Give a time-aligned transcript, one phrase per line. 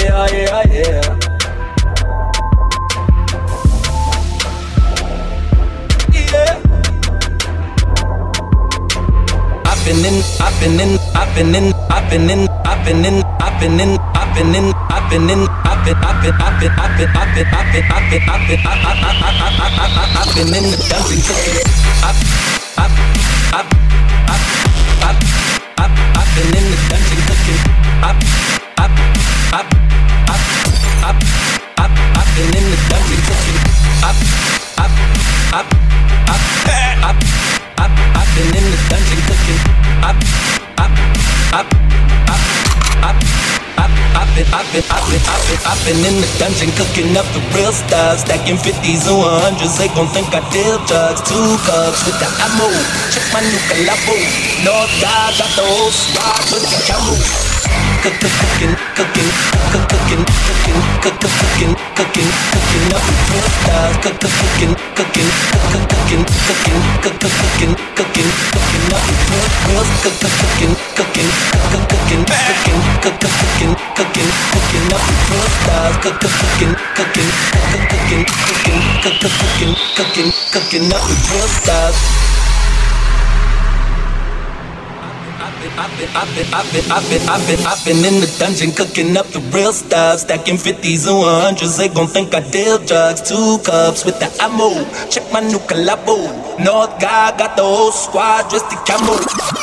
[0.00, 1.30] yeah, yeah, yeah.
[9.66, 13.22] I've been in, I've been in, I've been in, I've been in, I've been in,
[13.40, 16.70] I've been in, I've been in, I've been in, I've been, I've been, I've been,
[16.70, 19.10] I've been, I've been, I've been, I've been, I've been,
[20.16, 20.78] I've been in the.
[22.02, 22.18] I've,
[22.78, 22.94] I've,
[23.52, 23.89] I've, I've,
[45.66, 49.78] I've been in the dungeon cooking up the real stars, stacking 50s and 100s.
[49.78, 51.20] They gon' think I deal drugs.
[51.26, 52.70] Two cups with the ammo.
[53.10, 54.14] Check my new collabo.
[54.64, 57.49] North Gawd got the whole squad with the camo
[58.00, 59.28] cooking, cooking, cooking,
[59.72, 60.24] cooking,
[61.04, 65.28] cooking, cooking, cooking up profiles, cooking, cooking,
[65.60, 71.28] cooking, cooking, cooking, cooking, cooking up profiles, cooking, cooking,
[71.68, 72.56] cooking, cooking,
[73.04, 77.28] cooking, cooking, cooking up profiles, cooking, cooking,
[77.68, 82.49] cooking, cooking, cooking, cooking, cooking up profiles.
[85.60, 91.58] I've been, I've been, in the dungeon cooking up the real stuff, stacking 50s and
[91.58, 91.76] 100s.
[91.76, 93.20] They gon' think I deal drugs.
[93.20, 94.72] Two cups with the ammo.
[95.10, 96.16] Check my new collabo.
[96.64, 99.12] North guy got the whole squad dressed in camo,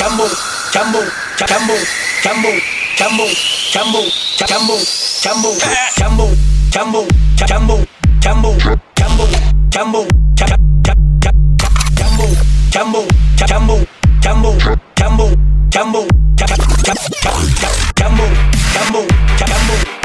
[0.00, 0.24] camo,
[0.72, 1.00] camo,
[1.36, 1.76] camo,
[2.24, 2.48] camo,
[2.96, 3.28] camo,
[3.72, 4.00] camo,
[4.48, 4.80] camo,
[5.20, 5.52] camo,
[5.92, 6.24] camo,
[6.72, 7.04] camo,
[7.42, 7.76] camo, camo,
[8.22, 8.56] camo,
[9.70, 10.06] camo,
[10.40, 10.56] camo,
[12.72, 13.04] camo,
[13.36, 13.76] camo,
[14.22, 14.91] camo, camo.
[15.72, 16.06] Jumbo,
[16.36, 18.24] jumbo, jumbo, jumbo, jumbo,
[18.74, 19.06] jumbo,
[19.38, 20.01] jumbo.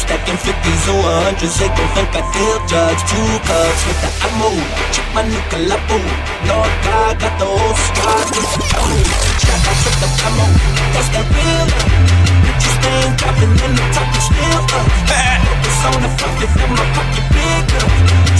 [0.00, 1.00] Stacking 50s and
[1.36, 1.54] 100s.
[1.60, 3.02] They gon' think I deal drugs.
[3.04, 4.50] Two cups with the ammo.
[4.96, 5.98] Check my new collabo.
[6.48, 8.88] Lord God got the whole squad with ammo.
[9.40, 10.46] Strap out to the camo.
[10.96, 11.92] That's that real love.
[12.44, 14.88] Bitches ain't dropping in the top is still up.
[15.44, 17.84] Focus on the profit, fill my pocket bigger.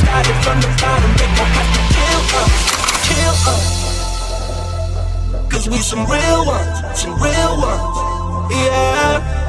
[0.01, 2.55] Started from the bottom, they gon' have to kill us.
[3.05, 3.67] Kill us.
[5.51, 9.40] Cause we some real ones, some real ones, yeah.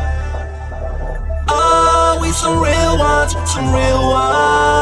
[2.32, 4.81] Some real ones, some real ones.